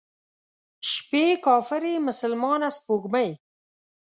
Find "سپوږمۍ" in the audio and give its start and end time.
2.77-3.29